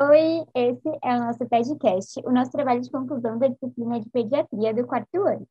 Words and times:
Oi, 0.00 0.46
esse 0.54 0.88
é 1.02 1.16
o 1.16 1.24
nosso 1.24 1.44
podcast, 1.48 2.20
o 2.24 2.30
nosso 2.30 2.52
trabalho 2.52 2.80
de 2.80 2.88
conclusão 2.88 3.36
da 3.36 3.48
disciplina 3.48 3.98
de 3.98 4.08
pediatria 4.10 4.72
do 4.72 4.86
quarto 4.86 5.26
ano. 5.26 5.44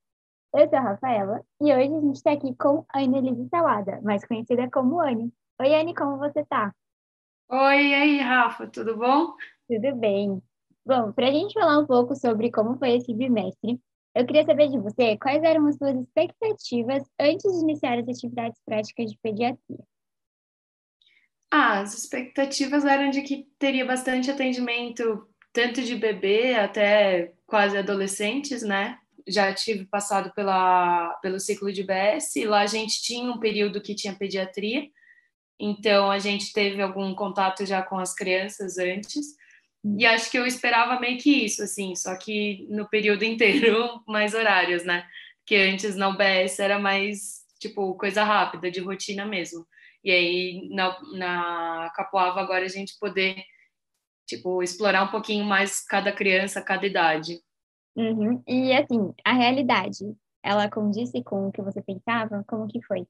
Eu 0.55 0.69
sou 0.69 0.77
a 0.77 0.81
Rafaela 0.81 1.41
e 1.59 1.65
hoje 1.65 1.93
a 1.93 1.99
gente 1.99 2.15
está 2.15 2.31
aqui 2.31 2.55
com 2.55 2.85
a 2.87 2.99
Annelise 2.99 3.49
Salada, 3.49 3.99
mais 4.03 4.25
conhecida 4.25 4.69
como 4.71 5.01
Anne. 5.01 5.33
Oi, 5.59 5.75
Anne, 5.75 5.93
como 5.93 6.17
você 6.17 6.45
tá? 6.45 6.73
Oi, 7.49 7.87
e 7.87 7.93
aí, 7.93 8.19
Rafa, 8.21 8.67
tudo 8.67 8.95
bom? 8.95 9.33
Tudo 9.67 9.95
bem. 9.97 10.41
Bom, 10.85 11.11
para 11.11 11.27
a 11.27 11.31
gente 11.31 11.53
falar 11.53 11.79
um 11.79 11.85
pouco 11.85 12.15
sobre 12.15 12.49
como 12.49 12.77
foi 12.77 12.95
esse 12.95 13.13
bimestre, 13.13 13.81
eu 14.15 14.25
queria 14.25 14.45
saber 14.45 14.69
de 14.69 14.79
você 14.79 15.17
quais 15.17 15.43
eram 15.43 15.67
as 15.67 15.75
suas 15.75 15.99
expectativas 15.99 17.03
antes 17.19 17.51
de 17.51 17.63
iniciar 17.63 17.99
as 17.99 18.07
atividades 18.07 18.61
práticas 18.65 19.11
de 19.11 19.17
pediatria. 19.21 19.83
Ah, 21.49 21.79
as 21.79 21.97
expectativas 21.97 22.83
eram 22.83 23.09
de 23.09 23.21
que 23.21 23.47
teria 23.57 23.85
bastante 23.85 24.29
atendimento, 24.29 25.27
tanto 25.53 25.81
de 25.81 25.95
bebê 25.95 26.55
até 26.55 27.33
quase 27.45 27.77
adolescentes, 27.77 28.61
né? 28.61 28.97
Já 29.27 29.53
tive 29.53 29.85
passado 29.85 30.31
pela, 30.33 31.13
pelo 31.21 31.39
ciclo 31.39 31.71
de 31.71 31.83
BS, 31.83 32.39
e 32.39 32.45
lá 32.45 32.61
a 32.61 32.67
gente 32.67 33.01
tinha 33.01 33.31
um 33.31 33.39
período 33.39 33.81
que 33.81 33.95
tinha 33.95 34.15
pediatria, 34.15 34.87
então 35.59 36.11
a 36.11 36.19
gente 36.19 36.53
teve 36.53 36.81
algum 36.81 37.15
contato 37.15 37.65
já 37.65 37.81
com 37.81 37.97
as 37.97 38.13
crianças 38.13 38.77
antes. 38.77 39.35
E 39.97 40.05
acho 40.05 40.29
que 40.29 40.37
eu 40.37 40.45
esperava 40.45 40.99
meio 40.99 41.17
que 41.17 41.45
isso, 41.45 41.63
assim, 41.63 41.95
só 41.95 42.15
que 42.17 42.67
no 42.69 42.87
período 42.89 43.23
inteiro, 43.23 44.01
mais 44.07 44.33
horários, 44.33 44.83
né? 44.83 45.05
Porque 45.39 45.55
antes 45.55 45.95
na 45.95 46.09
UBS 46.09 46.59
era 46.59 46.77
mais, 46.77 47.45
tipo, 47.59 47.95
coisa 47.95 48.23
rápida, 48.23 48.69
de 48.69 48.81
rotina 48.81 49.25
mesmo. 49.25 49.65
E 50.07 50.11
aí 50.11 50.69
na, 50.69 50.97
na 51.13 51.91
Capoava 51.93 52.39
agora 52.39 52.63
a 52.63 52.69
gente 52.69 52.97
poder, 52.97 53.43
tipo, 54.25 54.63
explorar 54.63 55.03
um 55.03 55.11
pouquinho 55.11 55.43
mais 55.43 55.85
cada 55.85 56.13
criança, 56.13 56.61
cada 56.61 56.87
idade. 56.87 57.41
Uhum. 57.93 58.41
E 58.47 58.71
assim, 58.71 59.13
a 59.25 59.33
realidade, 59.33 60.05
ela 60.41 60.69
condiz 60.69 61.11
com 61.25 61.49
o 61.49 61.51
que 61.51 61.61
você 61.61 61.81
pensava? 61.81 62.41
Como 62.47 62.67
que 62.67 62.81
foi? 62.83 63.05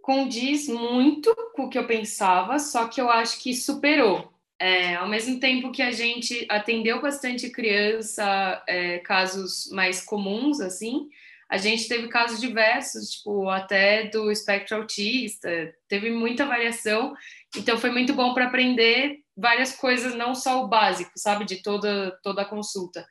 Condiz 0.00 0.68
muito 0.68 1.34
com 1.54 1.64
o 1.64 1.68
que 1.68 1.78
eu 1.78 1.86
pensava, 1.86 2.58
só 2.58 2.88
que 2.88 3.00
eu 3.00 3.10
acho 3.10 3.40
que 3.42 3.54
superou 3.54 4.32
é, 4.62 4.94
ao 4.94 5.08
mesmo 5.08 5.40
tempo 5.40 5.72
que 5.72 5.82
a 5.82 5.90
gente 5.90 6.46
atendeu 6.48 7.02
bastante 7.02 7.50
criança, 7.50 8.62
é, 8.68 9.00
casos 9.00 9.68
mais 9.72 10.00
comuns, 10.00 10.60
assim, 10.60 11.10
a 11.52 11.58
gente 11.58 11.86
teve 11.86 12.08
casos 12.08 12.40
diversos, 12.40 13.10
tipo, 13.10 13.46
até 13.50 14.08
do 14.08 14.32
espectro 14.32 14.78
autista, 14.78 15.50
teve 15.86 16.10
muita 16.10 16.46
variação, 16.46 17.12
então 17.54 17.76
foi 17.76 17.90
muito 17.90 18.14
bom 18.14 18.32
para 18.32 18.46
aprender 18.46 19.18
várias 19.36 19.76
coisas, 19.76 20.14
não 20.14 20.34
só 20.34 20.64
o 20.64 20.68
básico, 20.68 21.12
sabe, 21.14 21.44
de 21.44 21.62
toda, 21.62 22.18
toda 22.22 22.40
a 22.40 22.48
consulta, 22.48 23.06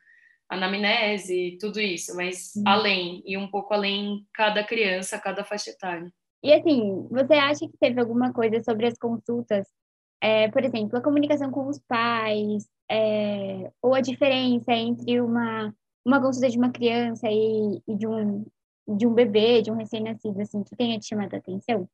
anamnese, 0.50 1.56
tudo 1.62 1.80
isso, 1.80 2.16
mas 2.16 2.54
hum. 2.58 2.64
além, 2.66 3.22
e 3.28 3.38
um 3.38 3.48
pouco 3.48 3.76
além 3.76 4.26
cada 4.34 4.64
criança, 4.64 5.20
cada 5.20 5.44
faixa 5.44 5.70
etária. 5.70 6.12
E 6.44 6.52
assim, 6.52 7.08
você 7.12 7.36
acha 7.36 7.68
que 7.68 7.78
teve 7.80 8.02
alguma 8.02 8.34
coisa 8.34 8.60
sobre 8.64 8.88
as 8.88 8.98
consultas 8.98 9.68
é, 10.20 10.48
por 10.50 10.64
exemplo, 10.64 10.98
a 10.98 11.02
comunicação 11.02 11.50
com 11.50 11.68
os 11.68 11.80
pais, 11.80 12.68
é, 12.90 13.72
ou 13.82 13.96
a 13.96 14.02
diferença 14.02 14.72
entre 14.72 15.20
uma, 15.20 15.74
uma 16.06 16.22
consulta 16.22 16.50
de 16.50 16.58
uma 16.58 16.72
criança 16.72 17.28
e, 17.30 17.82
e 17.88 17.96
de, 17.96 18.08
um, 18.08 18.46
de 18.88 19.06
um 19.08 19.14
bebê, 19.14 19.62
de 19.62 19.72
um 19.72 19.76
recém-nascido, 19.76 20.42
assim, 20.42 20.64
que 20.64 20.76
tenha 20.76 21.00
te 21.00 21.08
chamado 21.08 21.34
a 21.34 21.38
atenção? 21.38 21.88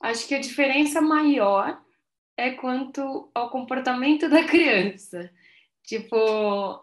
Acho 0.00 0.26
que 0.26 0.34
a 0.34 0.40
diferença 0.40 1.00
maior 1.00 1.80
é 2.36 2.50
quanto 2.50 3.30
ao 3.34 3.50
comportamento 3.50 4.28
da 4.28 4.44
criança. 4.44 5.30
Tipo, 5.82 6.16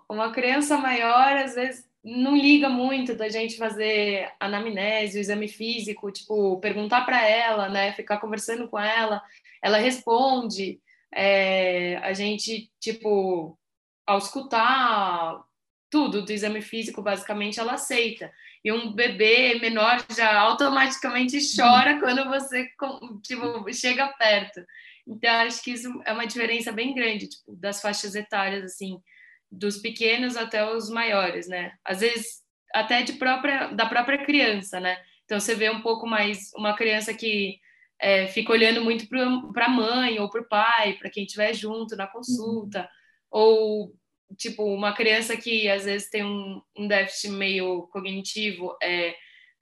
uma 0.09 0.31
criança 0.31 0.78
maior, 0.78 1.38
às 1.38 1.56
vezes, 1.56 1.88
não 2.03 2.36
liga 2.36 2.70
muito 2.70 3.16
da 3.16 3.30
gente 3.30 3.58
fazer 3.58 4.31
anamnese, 4.40 5.18
o 5.18 5.22
exame 5.22 5.47
físico, 5.47 6.12
tipo, 6.12 6.59
perguntar 6.59 7.06
para 7.06 7.25
ela, 7.25 7.70
né, 7.70 7.94
ficar 7.94 8.18
conversando 8.18 8.68
com 8.68 8.80
ela, 8.80 9.22
ela 9.62 9.78
responde, 9.78 10.81
é, 11.14 11.97
a 11.97 12.12
gente, 12.14 12.72
tipo, 12.80 13.58
ao 14.06 14.18
escutar 14.18 15.44
tudo 15.94 16.24
do 16.24 16.31
exame 16.31 16.59
físico, 16.59 17.04
basicamente, 17.04 17.59
ela 17.59 17.74
aceita. 17.74 18.34
E 18.66 18.72
um 18.72 18.92
bebê 18.92 19.59
menor 19.62 20.04
já 20.09 20.40
automaticamente 20.40 21.38
chora 21.56 22.00
quando 22.00 22.28
você, 22.28 22.68
tipo, 23.22 23.72
chega 23.72 24.08
perto. 24.18 24.66
Então, 25.06 25.30
acho 25.42 25.64
que 25.64 25.70
isso 25.70 26.02
é 26.03 26.12
uma 26.12 26.26
diferença 26.26 26.72
bem 26.72 26.96
grande, 26.96 27.30
tipo, 27.30 27.56
das 27.56 27.80
faixas 27.80 28.16
etárias, 28.16 28.64
assim, 28.64 28.98
dos 29.52 29.78
pequenos 29.78 30.36
até 30.36 30.68
os 30.68 30.90
maiores, 30.90 31.48
né? 31.48 31.74
Às 31.86 32.00
vezes 32.00 32.42
até 32.74 33.03
de 33.03 33.14
própria 33.14 33.68
da 33.68 33.86
própria 33.86 34.26
criança, 34.26 34.80
né? 34.80 34.98
Então 35.26 35.40
você 35.40 35.53
vê 35.53 35.70
um 35.70 35.82
pouco 35.84 36.08
mais 36.08 36.50
uma 36.56 36.76
criança 36.76 37.14
que 37.14 37.59
é, 38.00 38.26
fica 38.26 38.52
olhando 38.52 38.84
muito 38.84 39.08
para 39.08 39.66
a 39.68 39.70
mãe 39.70 40.20
ou 40.20 40.28
para 40.28 40.42
o 40.42 40.50
pai, 40.50 40.94
para 40.94 41.12
quem 41.12 41.24
estiver 41.24 41.53
junto 41.53 41.96
na 41.96 42.08
consulta, 42.08 42.80
uhum. 42.82 42.88
ou 43.30 44.03
tipo 44.38 44.64
uma 44.64 44.94
criança 44.94 45.36
que 45.38 45.70
às 45.70 45.86
vezes 45.86 46.10
tem 46.10 46.24
um, 46.24 46.62
um 46.78 46.88
déficit 46.88 47.30
meio 47.32 47.88
cognitivo, 47.88 48.76
é, 48.82 49.16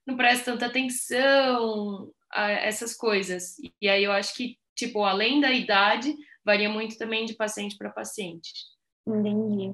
não 0.06 0.18
presta 0.18 0.52
tanta 0.52 0.66
atenção 0.68 2.12
a 2.32 2.52
essas 2.52 2.96
coisas. 2.96 3.56
E 3.82 3.90
aí 3.90 4.04
eu 4.04 4.12
acho 4.12 4.36
que 4.36 4.58
tipo 4.76 5.04
além 5.04 5.40
da 5.42 5.52
idade 5.52 6.16
varia 6.44 6.70
muito 6.70 6.98
também 6.98 7.26
de 7.26 7.36
paciente 7.36 7.78
para 7.78 7.90
paciente. 7.90 8.52
Entendi. 9.08 9.74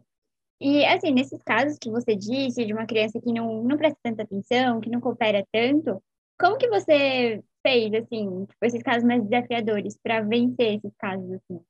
E, 0.59 0.84
assim, 0.85 1.12
nesses 1.12 1.41
casos 1.44 1.78
que 1.78 1.90
você 1.90 2.16
disse, 2.16 2.66
de 2.66 2.74
uma 2.74 2.88
criança 2.88 3.22
que 3.22 3.31
não, 3.31 3.64
não 3.64 3.78
presta 3.78 4.00
tanta 4.02 4.24
atenção, 4.24 4.81
que 4.81 4.90
não 4.90 5.00
coopera 5.00 5.46
tanto, 5.52 6.02
como 6.40 6.58
que 6.58 6.68
você 6.68 7.44
fez, 7.66 7.94
assim, 7.94 8.46
tipo, 8.46 8.66
esses 8.66 8.81
casos 8.81 9.03
mais 9.03 9.24
desafiadores 9.24 9.97
para 10.02 10.22
vencer 10.22 10.78
esses 10.78 10.96
casos, 10.97 11.31
assim? 11.31 11.62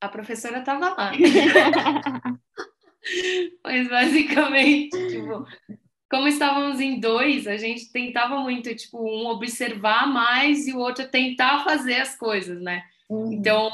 A 0.00 0.08
professora 0.08 0.58
estava 0.58 0.90
lá. 0.90 1.12
Mas, 3.64 3.88
basicamente, 3.88 4.90
tipo, 5.08 5.46
como 6.10 6.28
estávamos 6.28 6.80
em 6.80 7.00
dois, 7.00 7.46
a 7.46 7.56
gente 7.56 7.90
tentava 7.90 8.38
muito, 8.38 8.74
tipo, 8.74 8.98
um 8.98 9.26
observar 9.26 10.06
mais 10.06 10.66
e 10.66 10.72
o 10.72 10.78
outro 10.78 11.08
tentar 11.08 11.64
fazer 11.64 11.96
as 11.96 12.16
coisas, 12.16 12.60
né? 12.60 12.82
Uhum. 13.08 13.32
Então, 13.32 13.72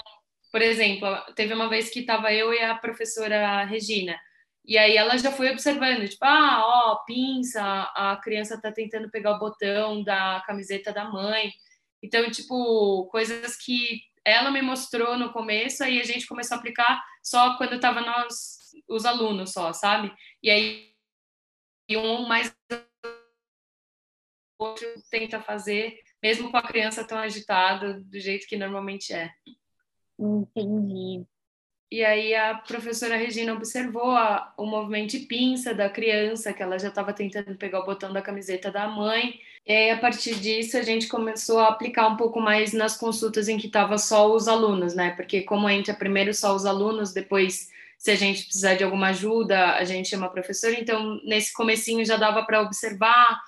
por 0.51 0.61
exemplo, 0.61 1.09
teve 1.35 1.55
uma 1.55 1.69
vez 1.69 1.91
que 1.91 2.01
estava 2.01 2.33
eu 2.33 2.53
e 2.53 2.61
a 2.61 2.75
professora 2.75 3.65
Regina, 3.65 4.19
e 4.65 4.79
aí 4.79 4.97
ela 4.97 5.19
já 5.19 5.33
foi 5.33 5.51
observando, 5.51 6.09
tipo, 6.09 6.25
ah, 6.25 6.63
ó, 6.65 7.05
pinça, 7.05 7.63
a 7.63 8.19
criança 8.23 8.61
tá 8.61 8.71
tentando 8.71 9.11
pegar 9.11 9.33
o 9.37 9.39
botão 9.39 10.05
da 10.05 10.43
camiseta 10.47 10.93
da 10.93 11.05
mãe. 11.05 11.53
Então, 12.01 12.31
tipo, 12.31 13.07
coisas 13.11 13.57
que 13.57 14.03
ela 14.25 14.51
me 14.51 14.63
mostrou 14.63 15.19
no 15.19 15.33
começo, 15.33 15.83
aí 15.83 16.01
a 16.01 16.05
gente 16.05 16.27
começou 16.27 16.57
a 16.57 16.59
aplicar 16.59 17.03
só 17.23 17.57
quando 17.57 17.81
tava 17.81 18.01
nós, 18.01 18.73
os 18.89 19.05
alunos 19.05 19.53
só, 19.53 19.73
sabe? 19.73 20.13
E 20.43 20.51
aí 20.51 20.93
um 21.91 22.27
mais 22.27 22.55
outro 24.59 24.87
tenta 25.11 25.41
fazer, 25.41 25.99
mesmo 26.23 26.51
com 26.51 26.57
a 26.57 26.63
criança 26.63 27.07
tão 27.07 27.19
agitada, 27.19 28.01
do 28.01 28.19
jeito 28.19 28.47
que 28.47 28.57
normalmente 28.57 29.13
é. 29.13 29.31
Entendi. 30.19 31.27
E 31.93 32.03
aí 32.03 32.35
a 32.35 32.55
professora 32.55 33.19
Regina 33.19 33.53
observou 33.53 34.13
a, 34.13 34.51
o 34.57 34.65
movimento 34.65 35.11
de 35.11 35.27
pinça 35.27 35.75
da 35.75 35.91
criança, 35.91 36.51
que 36.51 36.63
ela 36.63 36.79
já 36.79 36.89
estava 36.89 37.13
tentando 37.13 37.55
pegar 37.55 37.81
o 37.81 37.85
botão 37.85 38.11
da 38.11 38.23
camiseta 38.23 38.71
da 38.71 38.89
mãe. 38.89 39.39
E 39.67 39.71
aí, 39.71 39.91
a 39.91 39.99
partir 39.99 40.37
disso, 40.37 40.79
a 40.79 40.83
gente 40.83 41.07
começou 41.07 41.59
a 41.59 41.69
aplicar 41.69 42.09
um 42.09 42.17
pouco 42.17 42.41
mais 42.41 42.73
nas 42.73 42.97
consultas 42.97 43.47
em 43.47 43.59
que 43.59 43.67
estava 43.67 43.99
só 43.99 44.35
os 44.35 44.49
alunos, 44.49 44.95
né? 44.95 45.11
Porque 45.11 45.43
como 45.43 45.69
entra 45.69 45.93
primeiro 45.93 46.33
só 46.33 46.57
os 46.57 46.65
alunos, 46.65 47.13
depois, 47.13 47.69
se 47.99 48.11
a 48.11 48.15
gente 48.15 48.45
precisar 48.45 48.73
de 48.73 48.85
alguma 48.85 49.09
ajuda, 49.09 49.75
a 49.75 49.85
gente 49.85 50.09
chama 50.09 50.29
a 50.29 50.31
professora. 50.31 50.81
Então, 50.81 51.21
nesse 51.25 51.53
comecinho 51.53 52.07
já 52.07 52.17
dava 52.17 52.43
para 52.43 52.63
observar 52.63 53.39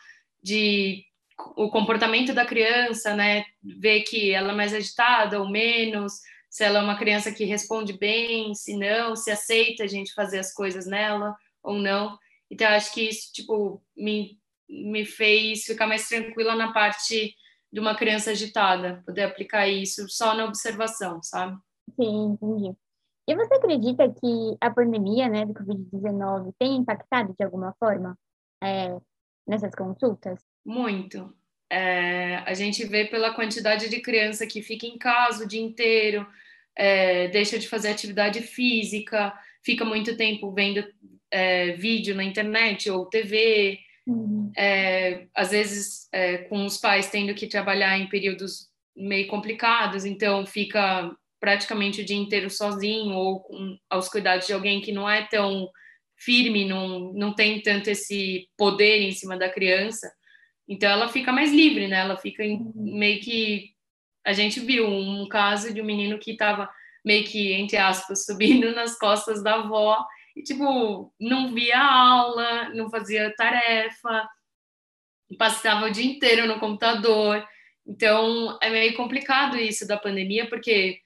de 0.42 1.02
o 1.56 1.70
comportamento 1.70 2.34
da 2.34 2.44
criança, 2.44 3.16
né? 3.16 3.46
Ver 3.62 4.02
que 4.02 4.32
ela 4.32 4.52
é 4.52 4.54
mais 4.54 4.74
agitada 4.74 5.40
ou 5.40 5.48
menos 5.48 6.20
se 6.54 6.62
ela 6.62 6.78
é 6.78 6.82
uma 6.82 6.96
criança 6.96 7.32
que 7.32 7.44
responde 7.44 7.94
bem, 7.94 8.54
se 8.54 8.76
não, 8.76 9.16
se 9.16 9.28
aceita 9.28 9.82
a 9.82 9.88
gente 9.88 10.14
fazer 10.14 10.38
as 10.38 10.54
coisas 10.54 10.86
nela 10.86 11.34
ou 11.60 11.80
não. 11.80 12.16
Então, 12.48 12.68
acho 12.68 12.94
que 12.94 13.08
isso, 13.08 13.32
tipo, 13.32 13.82
me, 13.96 14.38
me 14.68 15.04
fez 15.04 15.64
ficar 15.64 15.88
mais 15.88 16.06
tranquila 16.06 16.54
na 16.54 16.72
parte 16.72 17.34
de 17.72 17.80
uma 17.80 17.96
criança 17.96 18.30
agitada, 18.30 19.02
poder 19.04 19.24
aplicar 19.24 19.66
isso 19.66 20.08
só 20.08 20.32
na 20.32 20.44
observação, 20.44 21.20
sabe? 21.24 21.58
Sim, 22.00 22.38
entendi. 22.40 22.72
E 23.26 23.34
você 23.34 23.54
acredita 23.54 24.08
que 24.08 24.56
a 24.60 24.70
pandemia, 24.70 25.28
né, 25.28 25.44
do 25.44 25.54
Covid-19 25.54 26.54
tem 26.56 26.76
impactado 26.76 27.34
de 27.36 27.44
alguma 27.44 27.74
forma 27.80 28.16
é, 28.62 28.96
nessas 29.44 29.74
consultas? 29.74 30.38
Muito. 30.64 31.34
É, 31.68 32.36
a 32.46 32.54
gente 32.54 32.84
vê 32.86 33.06
pela 33.06 33.34
quantidade 33.34 33.88
de 33.88 34.00
criança 34.00 34.46
que 34.46 34.62
fica 34.62 34.86
em 34.86 34.96
casa 34.96 35.42
o 35.42 35.48
dia 35.48 35.60
inteiro, 35.60 36.24
é, 36.76 37.28
deixa 37.28 37.58
de 37.58 37.68
fazer 37.68 37.88
atividade 37.88 38.40
física, 38.40 39.32
fica 39.62 39.84
muito 39.84 40.16
tempo 40.16 40.52
vendo 40.52 40.84
é, 41.30 41.72
vídeo 41.72 42.14
na 42.14 42.24
internet 42.24 42.90
ou 42.90 43.06
TV, 43.06 43.78
uhum. 44.06 44.52
é, 44.56 45.26
às 45.34 45.50
vezes 45.50 46.08
é, 46.12 46.38
com 46.38 46.64
os 46.64 46.78
pais 46.78 47.10
tendo 47.10 47.34
que 47.34 47.46
trabalhar 47.46 47.98
em 47.98 48.08
períodos 48.08 48.68
meio 48.96 49.26
complicados, 49.26 50.04
então 50.04 50.46
fica 50.46 51.10
praticamente 51.40 52.00
o 52.00 52.04
dia 52.04 52.16
inteiro 52.16 52.48
sozinho 52.48 53.14
ou 53.14 53.40
com, 53.40 53.76
aos 53.90 54.08
cuidados 54.08 54.46
de 54.46 54.52
alguém 54.52 54.80
que 54.80 54.92
não 54.92 55.08
é 55.08 55.26
tão 55.26 55.68
firme, 56.16 56.64
não, 56.64 57.12
não 57.12 57.34
tem 57.34 57.60
tanto 57.60 57.90
esse 57.90 58.48
poder 58.56 59.02
em 59.02 59.12
cima 59.12 59.36
da 59.36 59.48
criança. 59.48 60.10
Então 60.66 60.90
ela 60.90 61.08
fica 61.08 61.32
mais 61.32 61.52
livre, 61.52 61.86
né? 61.86 61.98
Ela 61.98 62.16
fica 62.16 62.42
uhum. 62.42 62.72
meio 62.74 63.20
que 63.20 63.73
a 64.24 64.32
gente 64.32 64.60
viu 64.60 64.88
um 64.88 65.28
caso 65.28 65.72
de 65.72 65.80
um 65.80 65.84
menino 65.84 66.18
que 66.18 66.32
estava 66.32 66.70
meio 67.04 67.24
que 67.24 67.52
entre 67.52 67.76
aspas 67.76 68.24
subindo 68.24 68.72
nas 68.74 68.98
costas 68.98 69.42
da 69.42 69.56
avó 69.56 70.04
e 70.34 70.42
tipo 70.42 71.12
não 71.20 71.52
via 71.52 71.80
aula, 71.80 72.70
não 72.70 72.90
fazia 72.90 73.34
tarefa, 73.36 74.28
passava 75.38 75.86
o 75.86 75.90
dia 75.90 76.04
inteiro 76.04 76.46
no 76.46 76.58
computador. 76.58 77.46
Então 77.86 78.58
é 78.62 78.70
meio 78.70 78.94
complicado 78.96 79.56
isso 79.56 79.86
da 79.86 79.96
pandemia 79.96 80.48
porque 80.48 80.98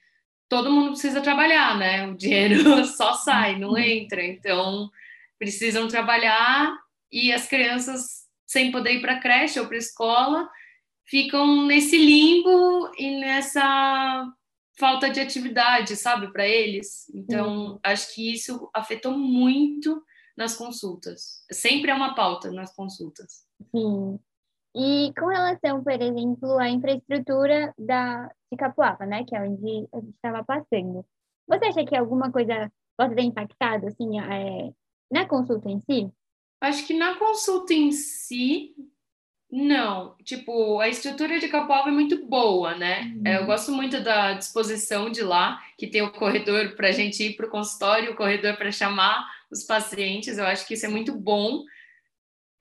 todo 0.47 0.71
mundo 0.71 0.91
precisa 0.91 1.21
trabalhar, 1.21 1.77
né? 1.77 2.07
O 2.07 2.15
dinheiro 2.15 2.85
só 2.87 3.13
sai, 3.13 3.59
não 3.59 3.71
uhum. 3.71 3.77
entra. 3.77 4.23
Então 4.23 4.89
precisam 5.37 5.87
trabalhar 5.87 6.75
e 7.11 7.31
as 7.31 7.47
crianças 7.47 8.27
sem 8.47 8.71
poder 8.71 8.93
ir 8.93 9.01
para 9.01 9.13
a 9.13 9.19
creche 9.19 9.59
ou 9.59 9.67
para 9.67 9.75
a 9.75 9.79
escola 9.79 10.49
ficam 11.09 11.65
nesse 11.65 11.97
limbo 11.97 12.91
e 12.97 13.19
nessa 13.19 14.31
falta 14.77 15.09
de 15.09 15.19
atividade, 15.19 15.95
sabe, 15.95 16.31
para 16.31 16.47
eles. 16.47 17.09
Então, 17.13 17.71
uhum. 17.71 17.79
acho 17.83 18.13
que 18.13 18.33
isso 18.33 18.69
afetou 18.73 19.17
muito 19.17 20.01
nas 20.37 20.55
consultas. 20.55 21.43
Sempre 21.51 21.91
é 21.91 21.93
uma 21.93 22.15
pauta 22.15 22.51
nas 22.51 22.73
consultas. 22.73 23.45
Sim. 23.75 24.19
E 24.75 25.11
com 25.19 25.25
relação, 25.25 25.83
por 25.83 25.91
exemplo, 25.91 26.57
à 26.59 26.69
infraestrutura 26.69 27.73
da, 27.77 28.31
de 28.51 28.57
Capuava, 28.57 29.05
né, 29.05 29.25
que 29.25 29.35
é 29.35 29.41
onde 29.41 29.87
a 29.91 29.99
gente 29.99 30.15
estava 30.15 30.43
passando, 30.43 31.05
você 31.47 31.65
acha 31.65 31.85
que 31.85 31.95
alguma 31.95 32.31
coisa 32.31 32.71
pode 32.95 33.15
ter 33.15 33.23
impactado, 33.23 33.87
assim, 33.87 34.19
é, 34.19 34.71
na 35.11 35.27
consulta 35.27 35.69
em 35.69 35.79
si? 35.81 36.09
Acho 36.61 36.85
que 36.85 36.93
na 36.93 37.17
consulta 37.17 37.73
em 37.73 37.91
si, 37.91 38.75
não. 39.51 40.15
Tipo, 40.23 40.79
a 40.79 40.87
estrutura 40.87 41.39
de 41.39 41.47
Capoava 41.47 41.89
é 41.89 41.91
muito 41.91 42.25
boa, 42.27 42.75
né? 42.75 43.13
Uhum. 43.15 43.27
Eu 43.27 43.45
gosto 43.45 43.71
muito 43.71 43.99
da 44.01 44.33
disposição 44.33 45.09
de 45.09 45.21
lá, 45.21 45.59
que 45.77 45.87
tem 45.87 46.01
o 46.03 46.11
corredor 46.11 46.75
para 46.75 46.89
a 46.89 46.91
gente 46.91 47.23
ir 47.23 47.35
para 47.35 47.47
o 47.47 47.49
consultório, 47.49 48.11
o 48.11 48.15
corredor 48.15 48.55
para 48.57 48.71
chamar 48.71 49.27
os 49.49 49.63
pacientes. 49.63 50.37
Eu 50.37 50.45
acho 50.45 50.67
que 50.67 50.75
isso 50.75 50.85
é 50.85 50.89
muito 50.89 51.15
bom. 51.15 51.63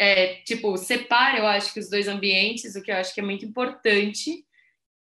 É, 0.00 0.36
tipo, 0.44 0.76
separa, 0.78 1.38
eu 1.38 1.46
acho 1.46 1.74
que 1.74 1.80
os 1.80 1.90
dois 1.90 2.08
ambientes, 2.08 2.74
o 2.74 2.82
que 2.82 2.90
eu 2.90 2.96
acho 2.96 3.12
que 3.12 3.20
é 3.20 3.24
muito 3.24 3.44
importante. 3.44 4.44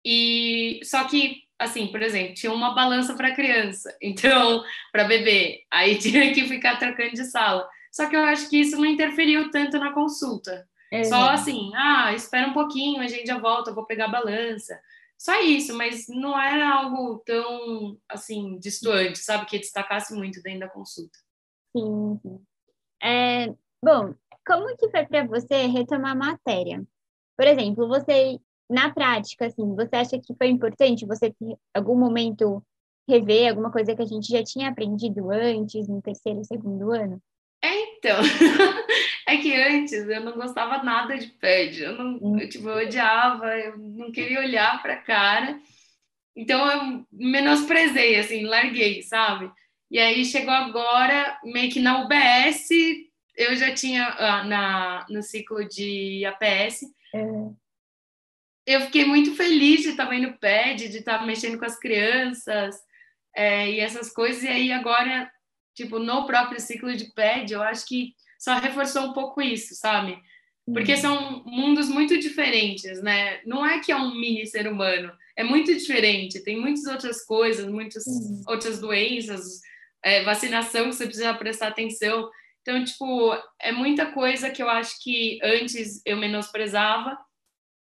E 0.04 0.80
só 0.82 1.04
que, 1.04 1.42
assim, 1.58 1.86
por 1.88 2.02
exemplo, 2.02 2.34
tinha 2.34 2.52
uma 2.52 2.74
balança 2.74 3.14
para 3.14 3.34
criança, 3.34 3.96
então, 4.02 4.64
para 4.90 5.04
bebê, 5.04 5.64
aí 5.70 5.96
tinha 5.98 6.32
que 6.32 6.44
ficar 6.48 6.76
trocando 6.76 7.12
de 7.12 7.24
sala. 7.24 7.68
Só 7.92 8.06
que 8.08 8.16
eu 8.16 8.22
acho 8.22 8.50
que 8.50 8.58
isso 8.58 8.76
não 8.76 8.86
interferiu 8.86 9.50
tanto 9.50 9.78
na 9.78 9.92
consulta. 9.92 10.66
É. 10.90 11.04
Só 11.04 11.30
assim, 11.30 11.70
ah, 11.74 12.12
espera 12.14 12.48
um 12.48 12.52
pouquinho, 12.54 13.02
a 13.02 13.06
gente 13.06 13.26
já 13.26 13.38
volta, 13.38 13.70
eu 13.70 13.74
vou 13.74 13.84
pegar 13.84 14.06
a 14.06 14.10
balança. 14.10 14.80
Só 15.18 15.40
isso, 15.40 15.74
mas 15.76 16.06
não 16.08 16.40
era 16.40 16.72
algo 16.74 17.18
tão, 17.26 17.98
assim, 18.08 18.56
distante, 18.58 19.18
sabe? 19.18 19.46
Que 19.46 19.58
destacasse 19.58 20.14
muito 20.14 20.40
dentro 20.40 20.60
da 20.60 20.68
consulta. 20.68 21.18
Sim. 21.76 22.20
É, 23.02 23.48
bom, 23.82 24.14
como 24.46 24.76
que 24.76 24.88
foi 24.88 25.04
para 25.06 25.26
você 25.26 25.66
retomar 25.66 26.12
a 26.12 26.14
matéria? 26.14 26.82
Por 27.36 27.46
exemplo, 27.46 27.88
você, 27.88 28.38
na 28.70 28.92
prática, 28.92 29.46
assim, 29.46 29.74
você 29.74 29.96
acha 29.96 30.18
que 30.20 30.34
foi 30.36 30.48
importante 30.48 31.04
você 31.04 31.30
ter 31.30 31.56
algum 31.74 31.96
momento 31.96 32.64
rever 33.08 33.48
alguma 33.48 33.72
coisa 33.72 33.96
que 33.96 34.02
a 34.02 34.06
gente 34.06 34.28
já 34.28 34.44
tinha 34.44 34.68
aprendido 34.68 35.30
antes, 35.30 35.88
no 35.88 36.00
terceiro, 36.02 36.44
segundo 36.44 36.92
ano? 36.92 37.20
Então, 37.62 38.20
é 39.28 39.36
que 39.36 39.54
antes 39.54 39.92
eu 39.92 40.22
não 40.22 40.32
gostava 40.32 40.82
nada 40.82 41.18
de 41.18 41.26
pad, 41.26 41.82
eu 41.82 41.92
não, 41.92 42.40
eu, 42.40 42.48
tipo, 42.48 42.66
eu 42.66 42.86
odiava, 42.86 43.58
eu 43.58 43.76
não 43.76 44.10
queria 44.10 44.40
olhar 44.40 44.80
para 44.80 44.96
cara. 44.96 45.60
Então 46.34 46.66
eu 46.70 47.06
menosprezei, 47.12 48.18
assim, 48.18 48.46
larguei, 48.46 49.02
sabe? 49.02 49.52
E 49.90 49.98
aí 49.98 50.24
chegou 50.24 50.54
agora, 50.54 51.38
meio 51.44 51.70
que 51.70 51.78
na 51.78 52.02
UBS, 52.02 52.70
eu 53.36 53.54
já 53.54 53.74
tinha 53.74 54.06
ah, 54.18 54.44
na, 54.44 55.06
no 55.10 55.22
ciclo 55.22 55.62
de 55.68 56.24
APS. 56.24 56.84
É. 57.14 57.20
Eu 58.66 58.80
fiquei 58.82 59.04
muito 59.04 59.34
feliz 59.34 59.82
de 59.82 59.90
estar 59.90 60.06
vendo 60.06 60.38
PED, 60.38 60.88
de 60.88 60.98
estar 60.98 61.26
mexendo 61.26 61.58
com 61.58 61.66
as 61.66 61.78
crianças 61.78 62.76
é, 63.36 63.70
e 63.70 63.80
essas 63.80 64.10
coisas. 64.10 64.42
E 64.42 64.48
aí 64.48 64.72
agora 64.72 65.30
tipo, 65.78 66.00
no 66.00 66.26
próprio 66.26 66.60
ciclo 66.60 66.94
de 66.96 67.04
PED, 67.12 67.52
eu 67.52 67.62
acho 67.62 67.86
que 67.86 68.14
só 68.36 68.58
reforçou 68.58 69.04
um 69.04 69.12
pouco 69.12 69.40
isso, 69.40 69.76
sabe? 69.76 70.20
Porque 70.66 70.94
uhum. 70.94 71.00
são 71.00 71.44
mundos 71.46 71.88
muito 71.88 72.18
diferentes, 72.18 73.00
né? 73.00 73.40
Não 73.46 73.64
é 73.64 73.78
que 73.78 73.92
é 73.92 73.96
um 73.96 74.12
mini 74.12 74.44
ser 74.44 74.66
humano, 74.66 75.12
é 75.36 75.44
muito 75.44 75.72
diferente. 75.72 76.42
Tem 76.42 76.60
muitas 76.60 76.84
outras 76.84 77.24
coisas, 77.24 77.66
muitas 77.66 78.04
uhum. 78.06 78.42
outras 78.48 78.80
doenças, 78.80 79.60
é, 80.04 80.24
vacinação 80.24 80.86
que 80.86 80.96
você 80.96 81.06
precisa 81.06 81.32
prestar 81.34 81.68
atenção. 81.68 82.28
Então, 82.60 82.84
tipo, 82.84 83.32
é 83.60 83.70
muita 83.70 84.06
coisa 84.12 84.50
que 84.50 84.60
eu 84.60 84.68
acho 84.68 85.00
que 85.00 85.38
antes 85.42 86.02
eu 86.04 86.16
menosprezava 86.16 87.16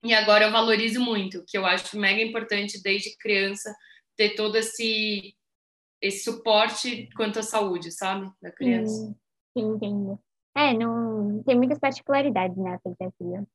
e 0.05 0.13
agora 0.13 0.47
eu 0.47 0.53
valorizo 0.53 1.01
muito, 1.01 1.45
que 1.47 1.57
eu 1.57 1.65
acho 1.65 1.97
mega 1.97 2.21
importante 2.21 2.83
desde 2.83 3.17
criança 3.17 3.73
ter 4.17 4.35
todo 4.35 4.57
esse 4.57 5.37
esse 6.01 6.25
suporte 6.25 7.09
quanto 7.17 7.39
à 7.39 7.43
saúde, 7.43 7.91
sabe, 7.91 8.31
da 8.41 8.51
criança. 8.51 8.93
Sim, 8.93 9.17
sim 9.57 9.67
entendo. 9.67 10.21
É, 10.57 10.73
não 10.73 11.43
tem 11.43 11.57
muitas 11.57 11.79
particularidades 11.79 12.57
na 12.57 12.79
pediatria. 12.79 13.47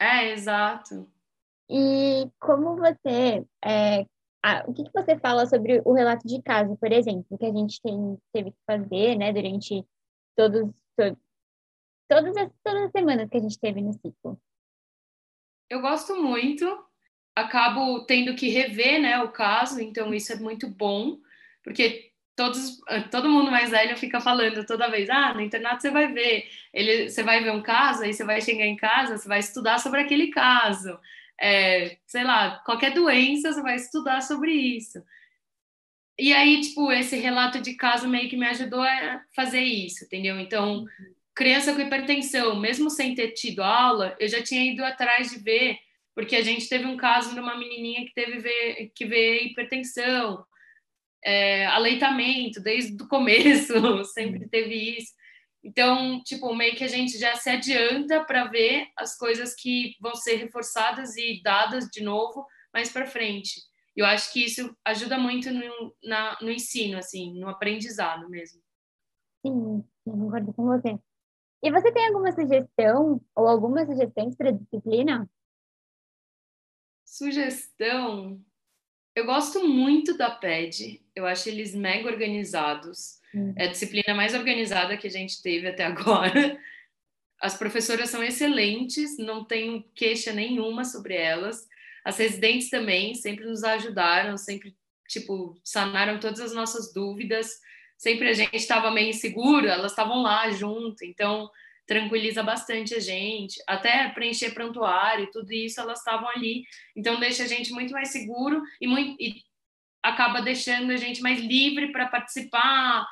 É, 0.00 0.32
exato. 0.32 1.08
E 1.70 2.30
como 2.38 2.76
você, 2.76 3.44
é, 3.64 4.06
o 4.66 4.72
que, 4.72 4.84
que 4.84 4.92
você 4.92 5.18
fala 5.18 5.46
sobre 5.46 5.82
o 5.84 5.92
relato 5.92 6.26
de 6.26 6.40
caso, 6.42 6.76
por 6.76 6.92
exemplo, 6.92 7.38
que 7.38 7.46
a 7.46 7.52
gente 7.52 7.80
tem, 7.80 8.18
teve 8.32 8.50
que 8.50 8.58
fazer, 8.66 9.16
né, 9.16 9.32
durante 9.32 9.84
todos, 10.36 10.70
todos 10.96 11.18
todas 12.08 12.36
as, 12.36 12.50
todas 12.62 12.84
as 12.84 12.90
semanas 12.90 13.28
que 13.28 13.36
a 13.36 13.40
gente 13.40 13.58
teve 13.58 13.80
no 13.80 13.92
ciclo? 13.92 14.40
Eu 15.68 15.80
gosto 15.80 16.14
muito, 16.22 16.64
acabo 17.34 18.04
tendo 18.04 18.36
que 18.36 18.48
rever, 18.48 19.00
né, 19.00 19.20
o 19.22 19.32
caso, 19.32 19.80
então 19.80 20.14
isso 20.14 20.32
é 20.32 20.36
muito 20.36 20.68
bom, 20.68 21.18
porque 21.66 22.12
todos, 22.36 22.78
todo 23.10 23.28
mundo 23.28 23.50
mais 23.50 23.70
velho 23.70 23.96
fica 23.96 24.20
falando 24.20 24.64
toda 24.64 24.88
vez, 24.88 25.10
ah, 25.10 25.34
no 25.34 25.40
internato 25.40 25.82
você 25.82 25.90
vai 25.90 26.12
ver, 26.12 26.48
ele, 26.72 27.10
você 27.10 27.24
vai 27.24 27.42
ver 27.42 27.50
um 27.50 27.60
caso, 27.60 28.04
aí 28.04 28.14
você 28.14 28.22
vai 28.22 28.40
chegar 28.40 28.66
em 28.66 28.76
casa, 28.76 29.18
você 29.18 29.26
vai 29.26 29.40
estudar 29.40 29.78
sobre 29.80 30.00
aquele 30.00 30.28
caso, 30.28 30.96
é, 31.40 31.96
sei 32.06 32.22
lá, 32.22 32.62
qualquer 32.64 32.94
doença, 32.94 33.52
você 33.52 33.60
vai 33.60 33.74
estudar 33.74 34.20
sobre 34.20 34.52
isso. 34.52 35.02
E 36.16 36.32
aí, 36.32 36.60
tipo, 36.60 36.92
esse 36.92 37.16
relato 37.16 37.60
de 37.60 37.74
caso 37.74 38.06
meio 38.06 38.30
que 38.30 38.36
me 38.36 38.46
ajudou 38.46 38.80
a 38.80 39.20
fazer 39.34 39.60
isso, 39.60 40.04
entendeu? 40.04 40.38
Então, 40.38 40.84
criança 41.34 41.74
com 41.74 41.80
hipertensão, 41.80 42.60
mesmo 42.60 42.88
sem 42.90 43.12
ter 43.12 43.32
tido 43.32 43.60
aula, 43.60 44.16
eu 44.20 44.28
já 44.28 44.40
tinha 44.40 44.72
ido 44.72 44.84
atrás 44.84 45.30
de 45.30 45.38
ver, 45.40 45.78
porque 46.14 46.36
a 46.36 46.42
gente 46.42 46.68
teve 46.68 46.86
um 46.86 46.96
caso 46.96 47.34
de 47.34 47.40
uma 47.40 47.58
menininha 47.58 48.06
que 48.06 48.14
teve 48.14 48.92
que 48.94 49.04
ver 49.04 49.46
hipertensão, 49.46 50.46
é, 51.26 51.66
aleitamento 51.66 52.60
desde 52.60 53.02
o 53.02 53.08
começo, 53.08 53.74
sempre 54.14 54.48
teve 54.48 54.98
isso. 54.98 55.12
Então, 55.64 56.22
tipo, 56.22 56.54
meio 56.54 56.76
que 56.76 56.84
a 56.84 56.88
gente 56.88 57.18
já 57.18 57.34
se 57.34 57.50
adianta 57.50 58.24
para 58.24 58.44
ver 58.44 58.86
as 58.96 59.18
coisas 59.18 59.52
que 59.52 59.96
vão 60.00 60.14
ser 60.14 60.36
reforçadas 60.36 61.16
e 61.16 61.42
dadas 61.42 61.86
de 61.86 62.00
novo 62.00 62.46
mais 62.72 62.92
para 62.92 63.06
frente. 63.06 63.60
Eu 63.96 64.06
acho 64.06 64.32
que 64.32 64.44
isso 64.44 64.76
ajuda 64.84 65.18
muito 65.18 65.50
no, 65.50 65.96
na, 66.04 66.38
no 66.40 66.50
ensino, 66.50 66.96
assim, 66.96 67.36
no 67.40 67.48
aprendizado 67.48 68.28
mesmo. 68.28 68.62
Sim, 69.44 69.84
eu 70.06 70.12
concordo 70.12 70.52
com 70.52 70.66
você. 70.66 70.96
E 71.60 71.72
você 71.72 71.90
tem 71.90 72.06
alguma 72.06 72.30
sugestão 72.30 73.20
ou 73.34 73.48
algumas 73.48 73.88
sugestões 73.88 74.36
para 74.36 74.52
disciplina? 74.52 75.28
Sugestão? 77.04 78.40
Eu 79.16 79.24
gosto 79.24 79.66
muito 79.66 80.14
da 80.14 80.30
PED, 80.30 81.00
eu 81.14 81.24
acho 81.24 81.48
eles 81.48 81.74
mega 81.74 82.06
organizados. 82.06 83.18
Uhum. 83.32 83.54
É 83.56 83.64
a 83.64 83.70
disciplina 83.70 84.14
mais 84.14 84.34
organizada 84.34 84.94
que 84.98 85.06
a 85.06 85.10
gente 85.10 85.42
teve 85.42 85.66
até 85.66 85.84
agora. 85.88 86.60
As 87.40 87.56
professoras 87.56 88.10
são 88.10 88.22
excelentes, 88.22 89.16
não 89.16 89.42
tenho 89.42 89.82
queixa 89.94 90.34
nenhuma 90.34 90.84
sobre 90.84 91.14
elas. 91.14 91.66
As 92.04 92.18
residentes 92.18 92.68
também 92.68 93.14
sempre 93.14 93.46
nos 93.46 93.64
ajudaram, 93.64 94.36
sempre 94.36 94.76
tipo, 95.08 95.58
sanaram 95.64 96.20
todas 96.20 96.40
as 96.40 96.52
nossas 96.52 96.92
dúvidas. 96.92 97.58
Sempre 97.96 98.28
a 98.28 98.34
gente 98.34 98.54
estava 98.54 98.90
meio 98.90 99.08
inseguro, 99.08 99.66
elas 99.66 99.92
estavam 99.92 100.20
lá 100.20 100.50
junto, 100.50 101.02
então 101.06 101.50
tranquiliza 101.86 102.42
bastante 102.42 102.94
a 102.94 103.00
gente. 103.00 103.62
Até 103.66 104.08
preencher 104.10 104.50
prontuário, 104.52 105.30
tudo 105.30 105.52
isso, 105.52 105.80
elas 105.80 105.98
estavam 105.98 106.28
ali. 106.28 106.64
Então 106.94 107.20
deixa 107.20 107.44
a 107.44 107.46
gente 107.46 107.72
muito 107.72 107.92
mais 107.92 108.08
seguro 108.08 108.62
e, 108.80 108.86
muito, 108.86 109.16
e 109.20 109.42
acaba 110.02 110.42
deixando 110.42 110.90
a 110.90 110.96
gente 110.96 111.22
mais 111.22 111.40
livre 111.40 111.92
para 111.92 112.08
participar 112.08 113.06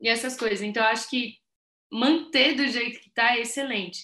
e 0.00 0.08
essas 0.08 0.36
coisas. 0.36 0.62
Então 0.62 0.84
acho 0.84 1.08
que 1.08 1.36
manter 1.90 2.54
do 2.54 2.66
jeito 2.66 3.00
que 3.00 3.08
está 3.08 3.36
é 3.36 3.42
excelente. 3.42 4.00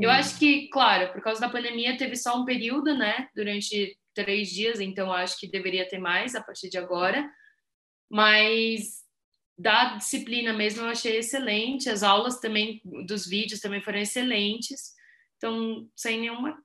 Eu 0.00 0.10
acho 0.10 0.38
que, 0.38 0.68
claro, 0.68 1.12
por 1.12 1.20
causa 1.20 1.40
da 1.40 1.48
pandemia 1.48 1.96
teve 1.96 2.14
só 2.14 2.40
um 2.40 2.44
período, 2.44 2.96
né? 2.96 3.28
Durante 3.34 3.98
três 4.14 4.48
dias, 4.48 4.78
então 4.78 5.12
acho 5.12 5.38
que 5.38 5.50
deveria 5.50 5.88
ter 5.88 5.98
mais 5.98 6.36
a 6.36 6.42
partir 6.42 6.68
de 6.68 6.78
agora. 6.78 7.28
Mas 8.08 9.02
da 9.58 9.96
disciplina 9.96 10.52
mesmo 10.52 10.82
eu 10.82 10.88
achei 10.88 11.18
excelente. 11.18 11.90
As 11.90 12.02
aulas 12.02 12.38
também, 12.38 12.80
dos 12.84 13.26
vídeos 13.26 13.60
também 13.60 13.82
foram 13.82 13.98
excelentes. 13.98 14.94
Então, 15.36 15.88
sem 15.96 16.20
nenhuma, 16.20 16.62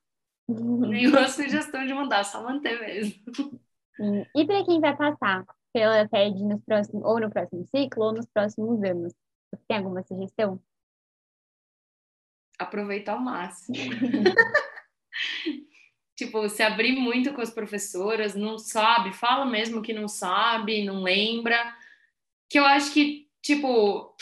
nenhuma 0.47 1.27
sugestão 1.27 1.85
de 1.85 1.93
mudar, 1.93 2.23
só 2.23 2.43
manter 2.43 2.79
mesmo. 2.79 3.13
Sim. 3.95 4.25
E 4.35 4.45
para 4.45 4.65
quem 4.65 4.79
vai 4.79 4.95
passar 4.95 5.45
pela 5.73 6.07
TED 6.07 6.43
nos 6.43 6.63
próximos, 6.63 7.03
ou 7.03 7.19
no 7.19 7.31
próximo 7.31 7.65
ciclo, 7.75 8.05
ou 8.05 8.13
nos 8.13 8.27
próximos 8.27 8.83
anos, 8.83 9.13
você 9.51 9.63
tem 9.67 9.77
alguma 9.77 10.03
sugestão? 10.03 10.62
Aproveitar 12.59 13.13
ao 13.13 13.19
máximo. 13.19 13.75
tipo, 16.15 16.47
se 16.47 16.62
abrir 16.62 16.95
muito 16.95 17.33
com 17.33 17.41
as 17.41 17.50
professoras, 17.50 18.35
não 18.35 18.59
sabe, 18.59 19.13
fala 19.13 19.45
mesmo 19.45 19.81
que 19.81 19.93
não 19.93 20.07
sabe, 20.07 20.85
não 20.85 21.01
lembra. 21.01 21.75
Que 22.53 22.60
eu 22.60 22.65
acho 22.65 22.93
que, 22.93 23.25
tipo, 23.41 24.15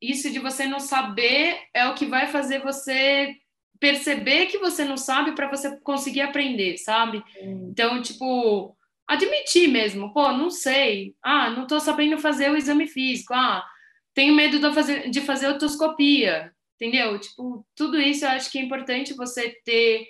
isso 0.00 0.30
de 0.30 0.38
você 0.38 0.64
não 0.64 0.78
saber 0.78 1.58
é 1.74 1.88
o 1.88 1.94
que 1.96 2.06
vai 2.06 2.28
fazer 2.28 2.62
você 2.62 3.34
perceber 3.80 4.46
que 4.46 4.58
você 4.58 4.84
não 4.84 4.96
sabe 4.96 5.32
para 5.34 5.50
você 5.50 5.76
conseguir 5.80 6.20
aprender, 6.20 6.78
sabe? 6.78 7.20
Então, 7.42 8.00
tipo, 8.00 8.76
admitir 9.08 9.66
mesmo, 9.66 10.12
pô, 10.12 10.30
não 10.30 10.50
sei. 10.50 11.16
Ah, 11.20 11.50
não 11.50 11.66
tô 11.66 11.80
sabendo 11.80 12.16
fazer 12.16 12.48
o 12.48 12.56
exame 12.56 12.86
físico. 12.86 13.34
Ah, 13.34 13.66
tenho 14.14 14.36
medo 14.36 14.60
de 14.60 14.72
fazer, 14.72 15.10
de 15.10 15.20
fazer 15.20 15.48
otoscopia, 15.48 16.54
entendeu? 16.76 17.18
Tipo, 17.18 17.66
tudo 17.74 18.00
isso 18.00 18.24
eu 18.24 18.28
acho 18.28 18.52
que 18.52 18.58
é 18.60 18.62
importante 18.62 19.14
você 19.14 19.50
ter 19.64 20.06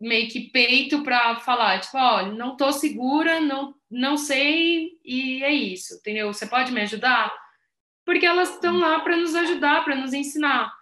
meio 0.00 0.30
que 0.30 0.48
peito 0.48 1.02
para 1.02 1.36
falar, 1.40 1.78
tipo, 1.78 1.98
olha, 1.98 2.32
não 2.32 2.56
tô 2.56 2.72
segura, 2.72 3.38
não, 3.38 3.74
não 3.90 4.16
sei 4.16 4.98
e 5.04 5.42
é 5.42 5.52
isso, 5.52 5.96
entendeu? 5.96 6.32
Você 6.32 6.46
pode 6.46 6.72
me 6.72 6.80
ajudar? 6.82 7.34
Porque 8.04 8.24
elas 8.24 8.54
estão 8.54 8.78
lá 8.78 9.00
para 9.00 9.16
nos 9.16 9.34
ajudar, 9.34 9.84
para 9.84 9.96
nos 9.96 10.12
ensinar. 10.12 10.72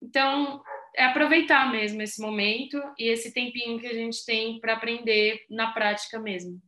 Então, 0.00 0.62
é 0.94 1.04
aproveitar 1.04 1.70
mesmo 1.70 2.00
esse 2.02 2.20
momento 2.20 2.80
e 2.98 3.08
esse 3.08 3.32
tempinho 3.32 3.78
que 3.78 3.86
a 3.86 3.94
gente 3.94 4.24
tem 4.24 4.60
para 4.60 4.74
aprender 4.74 5.44
na 5.50 5.72
prática 5.72 6.18
mesmo. 6.18 6.60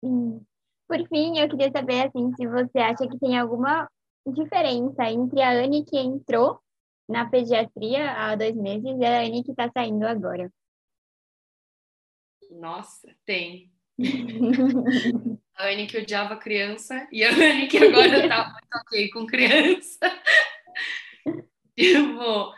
Por 0.00 1.08
fim, 1.08 1.38
eu 1.38 1.48
queria 1.48 1.70
saber 1.70 2.06
assim, 2.06 2.32
se 2.34 2.46
você 2.46 2.78
acha 2.78 3.08
que 3.08 3.18
tem 3.18 3.38
alguma 3.38 3.90
diferença 4.26 5.04
entre 5.10 5.40
a 5.40 5.50
Anne 5.50 5.84
que 5.84 5.98
entrou 5.98 6.60
na 7.08 7.28
pediatria 7.28 8.12
há 8.12 8.36
dois 8.36 8.54
meses 8.54 8.96
e 8.98 9.04
a 9.04 9.20
Anne 9.20 9.42
que 9.42 9.50
está 9.52 9.70
saindo 9.70 10.06
agora. 10.06 10.52
Nossa, 12.50 13.14
tem. 13.24 13.72
A 15.56 15.68
Anne 15.68 15.86
que 15.86 15.98
odiava 15.98 16.36
criança 16.36 17.08
e 17.10 17.24
a 17.24 17.30
Anne 17.30 17.66
que 17.66 17.78
agora 17.78 18.28
tá 18.28 18.52
muito 18.52 18.74
ok 18.74 19.10
com 19.10 19.26
criança. 19.26 19.98
tipo, 21.78 22.54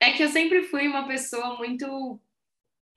é 0.00 0.12
que 0.12 0.22
eu 0.22 0.28
sempre 0.28 0.62
fui 0.64 0.86
uma 0.86 1.06
pessoa 1.06 1.56
muito 1.56 2.20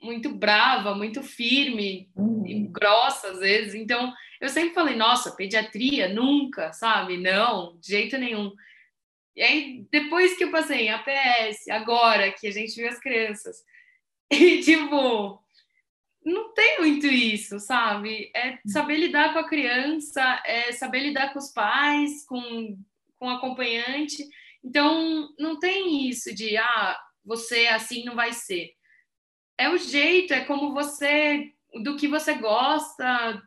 muito 0.01 0.29
brava, 0.29 0.93
muito 0.93 1.23
firme, 1.23 2.11
uhum. 2.15 2.69
grossa 2.71 3.29
às 3.29 3.39
vezes. 3.39 3.73
Então, 3.73 4.13
eu 4.39 4.49
sempre 4.49 4.73
falei, 4.73 4.95
nossa, 4.95 5.35
pediatria 5.35 6.09
nunca, 6.09 6.71
sabe? 6.73 7.17
Não, 7.17 7.77
de 7.79 7.87
jeito 7.87 8.17
nenhum. 8.17 8.51
E 9.35 9.41
aí, 9.41 9.87
depois 9.91 10.37
que 10.37 10.43
eu 10.43 10.51
passei 10.51 10.87
em 10.87 10.89
APS, 10.89 11.67
agora 11.69 12.31
que 12.31 12.47
a 12.47 12.51
gente 12.51 12.75
viu 12.75 12.87
as 12.87 12.99
crianças, 12.99 13.57
e 14.31 14.59
tipo, 14.61 15.43
não 16.25 16.53
tem 16.53 16.79
muito 16.79 17.05
isso, 17.05 17.59
sabe? 17.59 18.31
É 18.35 18.57
saber 18.65 18.97
lidar 18.97 19.31
com 19.31 19.39
a 19.39 19.47
criança, 19.47 20.41
é 20.43 20.71
saber 20.71 21.01
lidar 21.01 21.31
com 21.31 21.37
os 21.37 21.51
pais, 21.51 22.25
com, 22.25 22.77
com 23.19 23.27
o 23.27 23.29
acompanhante. 23.29 24.27
Então, 24.63 25.29
não 25.37 25.59
tem 25.59 26.09
isso 26.09 26.33
de, 26.33 26.57
ah, 26.57 26.99
você 27.23 27.67
assim 27.67 28.03
não 28.03 28.15
vai 28.15 28.33
ser. 28.33 28.73
É 29.55 29.69
o 29.69 29.77
jeito, 29.77 30.33
é 30.33 30.43
como 30.43 30.73
você, 30.73 31.53
do 31.83 31.95
que 31.95 32.07
você 32.07 32.33
gosta, 32.33 33.39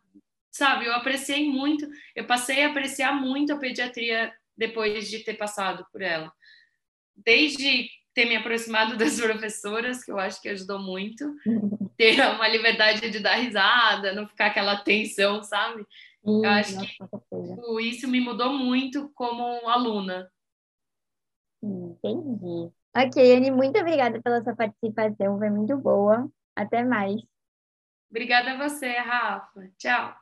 sabe? 0.52 0.86
Eu 0.86 0.94
apreciei 0.94 1.50
muito, 1.50 1.84
eu 2.14 2.26
passei 2.26 2.62
a 2.62 2.68
apreciar 2.68 3.12
muito 3.12 3.52
a 3.52 3.58
pediatria 3.58 4.32
depois 4.56 5.10
de 5.10 5.18
ter 5.24 5.34
passado 5.34 5.84
por 5.92 6.00
ela. 6.00 6.32
Desde 7.16 7.90
ter 8.18 8.24
me 8.24 8.34
aproximado 8.34 8.96
das 8.96 9.14
professoras, 9.22 10.02
que 10.02 10.10
eu 10.10 10.18
acho 10.18 10.42
que 10.42 10.48
ajudou 10.48 10.80
muito, 10.80 11.24
ter 11.96 12.20
uma 12.34 12.48
liberdade 12.48 13.08
de 13.08 13.20
dar 13.20 13.36
risada, 13.36 14.12
não 14.12 14.26
ficar 14.26 14.46
aquela 14.46 14.76
tensão, 14.78 15.40
sabe? 15.44 15.86
eu 16.24 16.44
acho 16.44 16.80
que 16.80 16.86
tipo, 16.86 17.80
isso 17.80 18.08
me 18.08 18.20
mudou 18.20 18.52
muito 18.52 19.08
como 19.14 19.44
aluna. 19.68 20.28
Entendi. 21.62 22.72
Ok, 22.96 23.36
Anne, 23.36 23.52
muito 23.52 23.78
obrigada 23.78 24.20
pela 24.20 24.42
sua 24.42 24.56
participação, 24.56 25.38
foi 25.38 25.50
muito 25.50 25.76
boa. 25.76 26.28
Até 26.56 26.84
mais. 26.84 27.22
Obrigada 28.10 28.52
a 28.52 28.68
você, 28.68 28.94
Rafa. 28.94 29.70
Tchau. 29.78 30.12